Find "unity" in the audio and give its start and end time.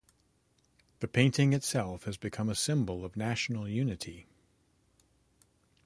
3.67-4.25